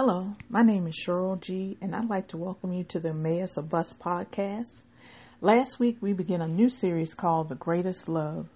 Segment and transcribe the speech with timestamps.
[0.00, 3.56] Hello, my name is Cheryl G, and I'd like to welcome you to the Emmaus
[3.56, 4.84] of Bus podcast.
[5.40, 8.46] Last week, we began a new series called The Greatest Love.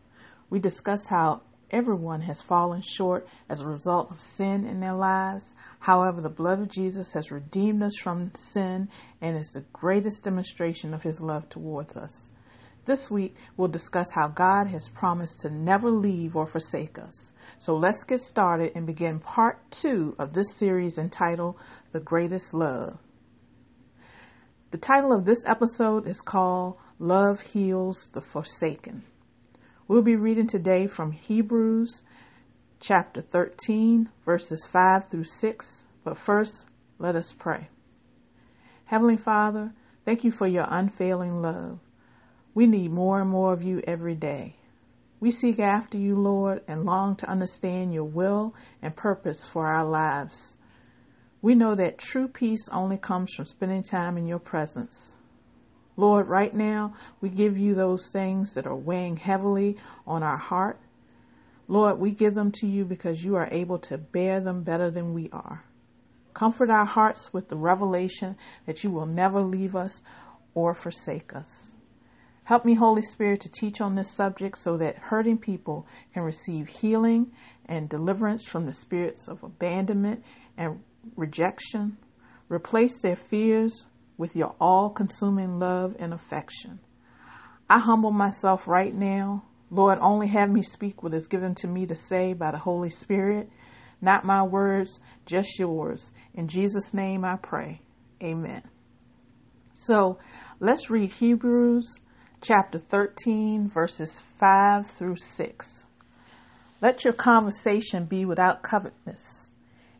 [0.50, 5.52] We discussed how everyone has fallen short as a result of sin in their lives.
[5.80, 8.88] However, the blood of Jesus has redeemed us from sin
[9.20, 12.30] and is the greatest demonstration of his love towards us.
[12.84, 17.30] This week, we'll discuss how God has promised to never leave or forsake us.
[17.58, 21.56] So let's get started and begin part two of this series entitled
[21.92, 22.98] The Greatest Love.
[24.72, 29.04] The title of this episode is called Love Heals the Forsaken.
[29.86, 32.02] We'll be reading today from Hebrews
[32.80, 35.86] chapter 13, verses 5 through 6.
[36.02, 36.66] But first,
[36.98, 37.68] let us pray.
[38.86, 39.72] Heavenly Father,
[40.04, 41.78] thank you for your unfailing love.
[42.54, 44.56] We need more and more of you every day.
[45.20, 49.84] We seek after you, Lord, and long to understand your will and purpose for our
[49.84, 50.56] lives.
[51.40, 55.12] We know that true peace only comes from spending time in your presence.
[55.96, 60.80] Lord, right now, we give you those things that are weighing heavily on our heart.
[61.68, 65.14] Lord, we give them to you because you are able to bear them better than
[65.14, 65.64] we are.
[66.34, 70.02] Comfort our hearts with the revelation that you will never leave us
[70.54, 71.74] or forsake us.
[72.52, 76.68] Help me, Holy Spirit, to teach on this subject so that hurting people can receive
[76.68, 77.32] healing
[77.64, 80.22] and deliverance from the spirits of abandonment
[80.58, 80.80] and
[81.16, 81.96] rejection.
[82.50, 83.86] Replace their fears
[84.18, 86.80] with your all consuming love and affection.
[87.70, 89.44] I humble myself right now.
[89.70, 92.90] Lord, only have me speak what is given to me to say by the Holy
[92.90, 93.48] Spirit,
[94.02, 96.10] not my words, just yours.
[96.34, 97.80] In Jesus' name I pray.
[98.22, 98.60] Amen.
[99.72, 100.18] So
[100.60, 101.96] let's read Hebrews
[102.42, 105.84] chapter 13, verses 5 through 6.
[106.80, 109.52] Let your conversation be without covetousness,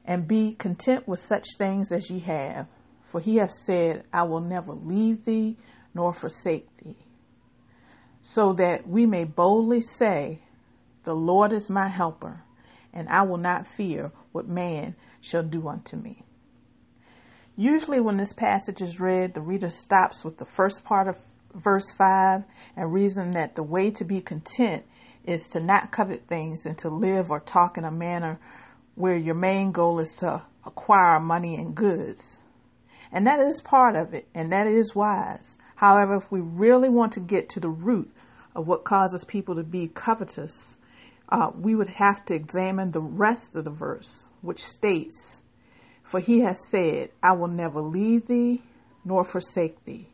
[0.04, 2.66] and be content with such things as ye have.
[3.04, 5.56] For he hath said, I will never leave thee
[5.94, 6.96] nor forsake thee.
[8.22, 10.40] So that we may boldly say,
[11.05, 12.42] The Lord is my helper,
[12.92, 16.24] and I will not fear what man shall do unto me.
[17.55, 21.20] Usually, when this passage is read, the reader stops with the first part of
[21.55, 22.42] verse 5
[22.77, 24.85] and reason that the way to be content
[25.24, 28.39] is to not covet things and to live or talk in a manner
[28.95, 32.39] where your main goal is to acquire money and goods.
[33.11, 35.58] And that is part of it, and that is wise.
[35.77, 38.11] However, if we really want to get to the root
[38.55, 40.79] of what causes people to be covetous,
[41.29, 45.41] uh, we would have to examine the rest of the verse, which states,
[46.02, 48.62] For he has said, I will never leave thee
[49.05, 50.11] nor forsake thee.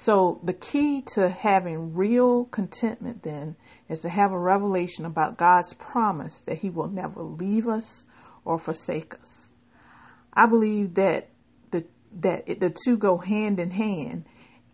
[0.00, 3.56] So, the key to having real contentment then
[3.88, 8.04] is to have a revelation about God's promise that He will never leave us
[8.44, 9.50] or forsake us.
[10.32, 11.30] I believe that
[11.72, 11.84] the
[12.20, 14.26] that it, the two go hand in hand.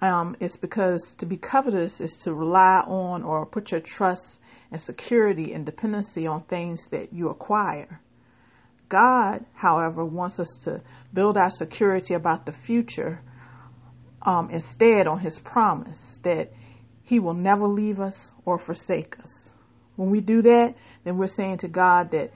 [0.02, 4.78] Um, it's because to be covetous is to rely on or put your trust and
[4.78, 8.02] security and dependency on things that you acquire.
[8.90, 10.82] God, however, wants us to
[11.14, 13.22] build our security about the future
[14.24, 16.52] um, instead on his promise that
[17.02, 19.50] he will never leave us or forsake us.
[19.96, 20.74] When we do that,
[21.04, 22.32] then we're saying to God that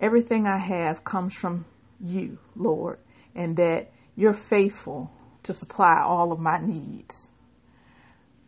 [0.00, 1.64] everything I have comes from
[2.00, 2.98] you, Lord,
[3.34, 5.10] and that you're faithful
[5.44, 7.28] to supply all of my needs.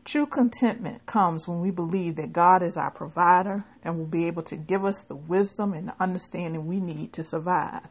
[0.05, 4.43] True contentment comes when we believe that God is our provider and will be able
[4.45, 7.87] to give us the wisdom and the understanding we need to survive.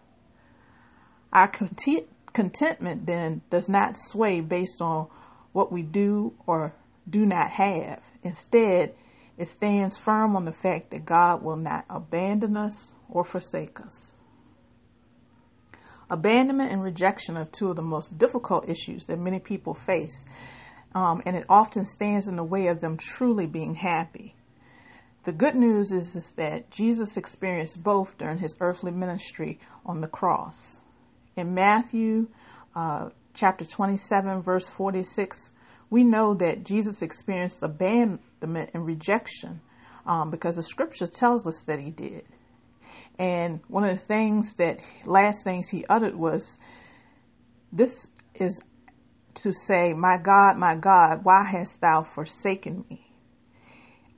[1.32, 5.08] Our content, contentment then does not sway based on
[5.52, 6.74] what we do or
[7.10, 8.02] do not have.
[8.24, 8.94] Instead,
[9.38, 14.16] it stands firm on the fact that God will not abandon us or forsake us.
[16.10, 20.26] Abandonment and rejection are two of the most difficult issues that many people face,
[20.94, 24.36] um, and it often stands in the way of them truly being happy.
[25.24, 30.08] The good news is, is that Jesus experienced both during his earthly ministry on the
[30.08, 30.80] cross.
[31.42, 32.28] In Matthew
[32.76, 35.54] uh, chapter 27, verse 46,
[35.90, 39.60] we know that Jesus experienced abandonment and rejection
[40.06, 42.26] um, because the scripture tells us that he did.
[43.18, 46.60] And one of the things that, last things he uttered was,
[47.74, 48.62] This is
[49.42, 53.16] to say, My God, my God, why hast thou forsaken me?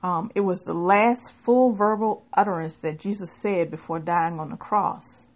[0.02, 4.58] Um, it was the last full verbal utterance that Jesus said before dying on the
[4.58, 5.26] cross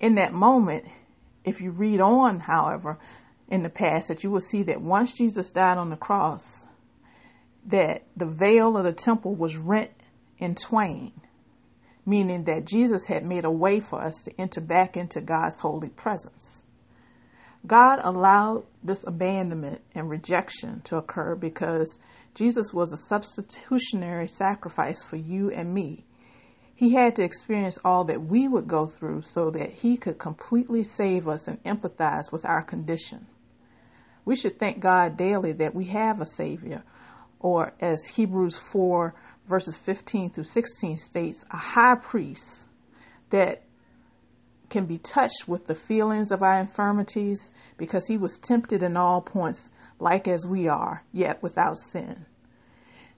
[0.00, 0.84] in that moment,
[1.44, 2.98] if you read on, however,
[3.48, 6.66] in the passage, you will see that once Jesus died on the cross,
[7.64, 9.90] that the veil of the temple was rent
[10.38, 11.12] in twain.
[12.06, 15.88] meaning that Jesus had made a way for us to enter back into God's holy
[15.88, 16.62] presence.
[17.66, 21.98] God allowed this abandonment and rejection to occur because
[22.34, 26.04] Jesus was a substitutionary sacrifice for you and me.
[26.76, 30.84] He had to experience all that we would go through so that he could completely
[30.84, 33.26] save us and empathize with our condition.
[34.26, 36.84] We should thank God daily that we have a Savior,
[37.40, 39.14] or as Hebrews 4
[39.48, 42.66] verses 15 through 16 states, a high priest
[43.30, 43.62] that
[44.68, 49.22] can be touched with the feelings of our infirmities because he was tempted in all
[49.22, 52.26] points, like as we are, yet without sin.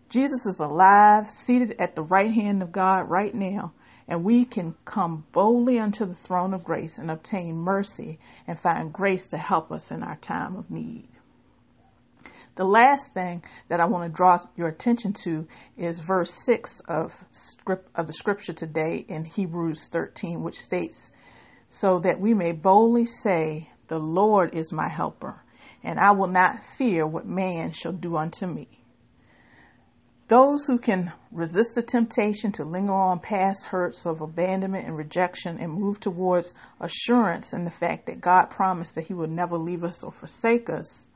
[0.08, 3.72] Jesus is alive, seated at the right hand of God right now,
[4.06, 8.92] and we can come boldly unto the throne of grace and obtain mercy and find
[8.92, 11.08] grace to help us in our time of need.
[12.58, 15.46] The last thing that I want to draw your attention to
[15.76, 21.12] is verse 6 of script of the scripture today in Hebrews 13 which states
[21.68, 25.44] so that we may boldly say the Lord is my helper
[25.84, 28.77] and I will not fear what man shall do unto me.
[30.28, 35.58] Those who can resist the temptation to linger on past hurts of abandonment and rejection
[35.58, 39.82] and move towards assurance in the fact that God promised that He will never leave
[39.82, 41.08] us or forsake us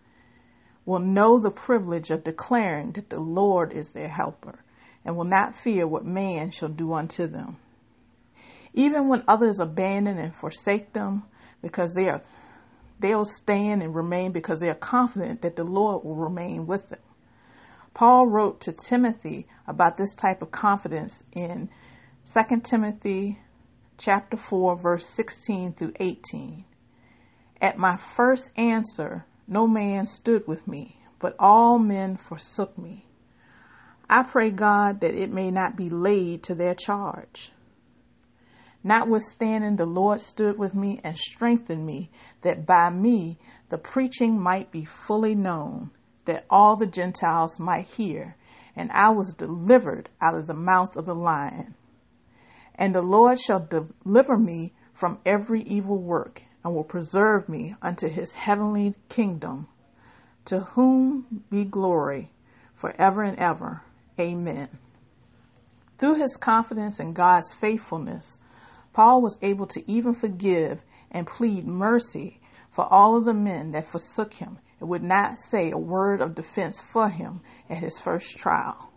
[0.85, 4.65] will know the privilege of declaring that the Lord is their helper
[5.05, 7.57] and will not fear what man shall do unto them.
[8.73, 11.25] Even when others abandon and forsake them
[11.61, 12.23] because they are
[12.99, 17.01] they'll stand and remain because they are confident that the Lord will remain with them.
[17.95, 21.69] Paul wrote to Timothy about this type of confidence in
[22.25, 23.41] 2 Timothy
[23.99, 26.65] chapter 4 verse 16 through 18.
[27.61, 33.07] At my first answer, no man stood with me, but all men forsook me.
[34.09, 37.53] I pray God that it may not be laid to their charge.
[38.85, 42.11] Notwithstanding, the Lord stood with me and strengthened me,
[42.41, 45.91] that by me the preaching might be fully known,
[46.25, 48.37] that all the Gentiles might hear,
[48.77, 51.75] and I was delivered out of the mouth of the lion.
[52.75, 58.09] And the Lord shall deliver me from every evil work and will preserve me unto
[58.09, 59.69] his heavenly kingdom,
[60.45, 62.31] to whom be glory
[62.75, 63.83] forever and ever.
[64.19, 64.69] Amen.
[65.99, 68.39] Through his confidence in God's faithfulness,
[68.93, 72.41] Paul was able to even forgive and plead mercy
[72.71, 76.35] for all of the men that forsook him and would not say a word of
[76.35, 77.41] defense for him
[77.71, 78.91] at his first trial.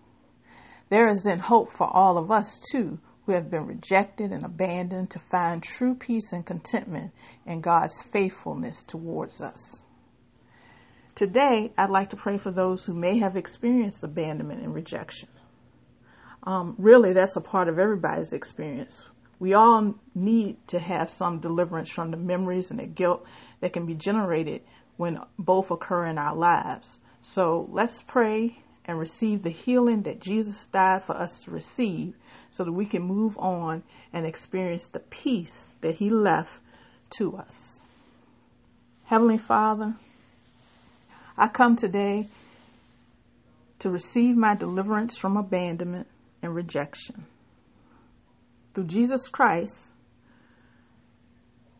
[0.89, 5.11] There is then hope for all of us, too, who have been rejected and abandoned
[5.11, 7.11] to find true peace and contentment
[7.45, 9.83] in God's faithfulness towards us.
[11.13, 15.29] Today, I'd like to pray for those who may have experienced abandonment and rejection.
[16.43, 19.03] Um, really, that's a part of everybody's experience.
[19.37, 23.25] We all need to have some deliverance from the memories and the guilt
[23.61, 24.61] that can be generated
[24.97, 26.99] when both occur in our lives.
[27.21, 32.15] So let's pray and receive the healing that Jesus died for us to receive
[32.51, 33.83] so that we can move on
[34.13, 36.61] and experience the peace that He left
[37.17, 37.81] to us.
[39.05, 39.95] Heavenly Father,
[41.37, 42.27] I come today
[43.79, 46.07] to receive my deliverance from abandonment
[46.41, 47.25] and rejection.
[48.73, 49.91] Through Jesus Christ,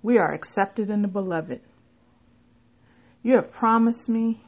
[0.01, 1.61] we are accepted in the beloved.
[3.25, 4.43] You have promised me,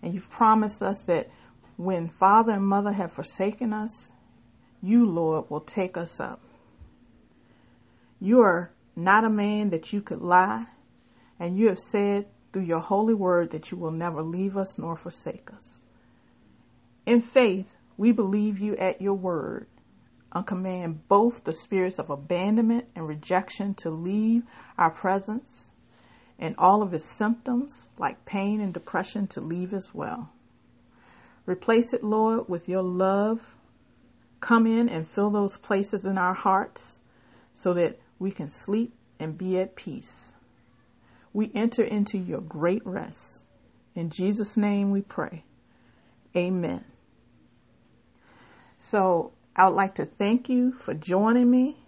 [0.00, 1.28] and you've promised us that
[1.76, 4.10] when father and mother have forsaken us,
[4.80, 6.40] you, Lord, will take us up.
[8.18, 10.64] You are not a man that you could lie,
[11.38, 14.96] and you have said through your holy word that you will never leave us nor
[14.96, 15.82] forsake us.
[17.04, 19.66] In faith, we believe you at your word
[20.32, 24.44] and command both the spirits of abandonment and rejection to leave
[24.78, 25.70] our presence
[26.38, 30.32] and all of its symptoms, like pain and depression, to leave as well.
[31.46, 33.56] Replace it, Lord, with your love.
[34.40, 37.00] Come in and fill those places in our hearts
[37.54, 40.32] so that we can sleep and be at peace.
[41.32, 43.44] We enter into your great rest.
[43.94, 45.44] In Jesus' name we pray.
[46.36, 46.84] Amen.
[48.76, 51.78] So I would like to thank you for joining me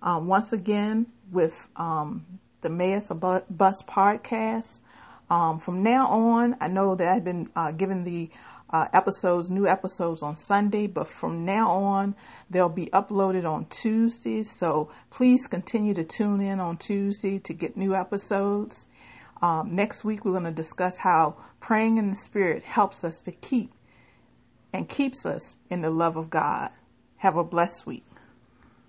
[0.00, 2.24] um, once again with um,
[2.60, 4.80] the Emmaus Bus podcast.
[5.30, 8.30] Um, from now on, I know that I've been uh, given the
[8.70, 12.14] uh, episodes, new episodes on Sunday, but from now on,
[12.50, 14.50] they'll be uploaded on Tuesdays.
[14.50, 18.86] So please continue to tune in on Tuesday to get new episodes.
[19.40, 23.32] Um, next week, we're going to discuss how praying in the Spirit helps us to
[23.32, 23.70] keep
[24.72, 26.70] and keeps us in the love of God.
[27.18, 28.07] Have a blessed week.